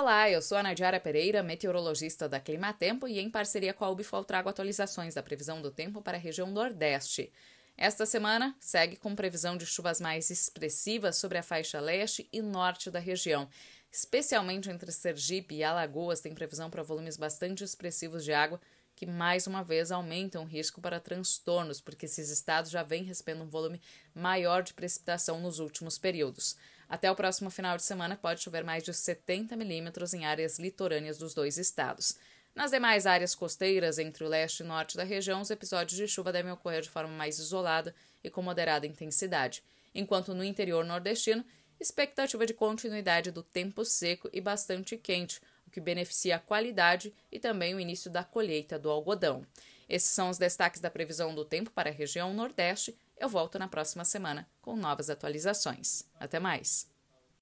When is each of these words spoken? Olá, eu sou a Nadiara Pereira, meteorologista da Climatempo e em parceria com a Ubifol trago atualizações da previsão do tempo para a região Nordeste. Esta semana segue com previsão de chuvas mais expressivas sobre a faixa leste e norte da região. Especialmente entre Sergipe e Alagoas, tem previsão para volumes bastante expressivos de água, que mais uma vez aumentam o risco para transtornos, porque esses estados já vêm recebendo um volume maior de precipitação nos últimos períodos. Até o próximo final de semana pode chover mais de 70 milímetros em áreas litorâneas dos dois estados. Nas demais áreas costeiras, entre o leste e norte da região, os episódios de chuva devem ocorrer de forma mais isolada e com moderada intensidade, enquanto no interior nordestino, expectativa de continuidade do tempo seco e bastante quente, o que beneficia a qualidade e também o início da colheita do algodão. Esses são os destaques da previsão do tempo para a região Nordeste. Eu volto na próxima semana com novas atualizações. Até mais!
Olá, 0.00 0.30
eu 0.30 0.40
sou 0.40 0.56
a 0.56 0.62
Nadiara 0.62 1.00
Pereira, 1.00 1.42
meteorologista 1.42 2.28
da 2.28 2.38
Climatempo 2.38 3.08
e 3.08 3.18
em 3.18 3.28
parceria 3.28 3.74
com 3.74 3.84
a 3.84 3.90
Ubifol 3.90 4.22
trago 4.22 4.48
atualizações 4.48 5.14
da 5.14 5.24
previsão 5.24 5.60
do 5.60 5.72
tempo 5.72 6.00
para 6.00 6.16
a 6.16 6.20
região 6.20 6.48
Nordeste. 6.48 7.32
Esta 7.76 8.06
semana 8.06 8.54
segue 8.60 8.96
com 8.96 9.16
previsão 9.16 9.56
de 9.56 9.66
chuvas 9.66 10.00
mais 10.00 10.30
expressivas 10.30 11.16
sobre 11.16 11.36
a 11.36 11.42
faixa 11.42 11.80
leste 11.80 12.28
e 12.32 12.40
norte 12.40 12.92
da 12.92 13.00
região. 13.00 13.48
Especialmente 13.90 14.70
entre 14.70 14.92
Sergipe 14.92 15.56
e 15.56 15.64
Alagoas, 15.64 16.20
tem 16.20 16.32
previsão 16.32 16.70
para 16.70 16.84
volumes 16.84 17.16
bastante 17.16 17.64
expressivos 17.64 18.24
de 18.24 18.32
água, 18.32 18.60
que 18.94 19.04
mais 19.04 19.48
uma 19.48 19.64
vez 19.64 19.90
aumentam 19.90 20.44
o 20.44 20.46
risco 20.46 20.80
para 20.80 21.00
transtornos, 21.00 21.80
porque 21.80 22.06
esses 22.06 22.30
estados 22.30 22.70
já 22.70 22.84
vêm 22.84 23.02
recebendo 23.02 23.42
um 23.42 23.48
volume 23.48 23.80
maior 24.14 24.62
de 24.62 24.74
precipitação 24.74 25.40
nos 25.40 25.58
últimos 25.58 25.98
períodos. 25.98 26.56
Até 26.88 27.10
o 27.10 27.14
próximo 27.14 27.50
final 27.50 27.76
de 27.76 27.82
semana 27.82 28.16
pode 28.16 28.42
chover 28.42 28.64
mais 28.64 28.82
de 28.82 28.94
70 28.94 29.56
milímetros 29.56 30.14
em 30.14 30.24
áreas 30.24 30.58
litorâneas 30.58 31.18
dos 31.18 31.34
dois 31.34 31.58
estados. 31.58 32.16
Nas 32.54 32.70
demais 32.70 33.06
áreas 33.06 33.34
costeiras, 33.34 33.98
entre 33.98 34.24
o 34.24 34.28
leste 34.28 34.60
e 34.60 34.66
norte 34.66 34.96
da 34.96 35.04
região, 35.04 35.40
os 35.40 35.50
episódios 35.50 35.96
de 35.96 36.08
chuva 36.08 36.32
devem 36.32 36.50
ocorrer 36.50 36.82
de 36.82 36.88
forma 36.88 37.12
mais 37.12 37.38
isolada 37.38 37.94
e 38.24 38.30
com 38.30 38.42
moderada 38.42 38.86
intensidade, 38.86 39.62
enquanto 39.94 40.34
no 40.34 40.42
interior 40.42 40.84
nordestino, 40.84 41.44
expectativa 41.78 42.44
de 42.44 42.54
continuidade 42.54 43.30
do 43.30 43.42
tempo 43.42 43.84
seco 43.84 44.28
e 44.32 44.40
bastante 44.40 44.96
quente, 44.96 45.40
o 45.66 45.70
que 45.70 45.80
beneficia 45.80 46.36
a 46.36 46.40
qualidade 46.40 47.14
e 47.30 47.38
também 47.38 47.74
o 47.74 47.80
início 47.80 48.10
da 48.10 48.24
colheita 48.24 48.78
do 48.78 48.90
algodão. 48.90 49.46
Esses 49.88 50.10
são 50.10 50.28
os 50.28 50.38
destaques 50.38 50.80
da 50.80 50.90
previsão 50.90 51.34
do 51.34 51.44
tempo 51.44 51.70
para 51.70 51.90
a 51.90 51.92
região 51.92 52.34
Nordeste. 52.34 52.96
Eu 53.20 53.28
volto 53.28 53.58
na 53.58 53.68
próxima 53.68 54.04
semana 54.04 54.48
com 54.60 54.76
novas 54.76 55.10
atualizações. 55.10 56.04
Até 56.18 56.38
mais! 56.38 56.97